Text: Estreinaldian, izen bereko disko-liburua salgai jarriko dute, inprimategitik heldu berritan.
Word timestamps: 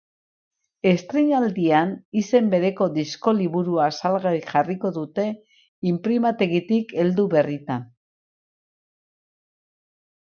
Estreinaldian, 0.91 1.91
izen 2.21 2.47
bereko 2.53 2.87
disko-liburua 2.95 3.85
salgai 4.01 4.33
jarriko 4.47 4.93
dute, 4.97 5.27
inprimategitik 5.93 6.97
heldu 7.05 7.29
berritan. 7.37 7.87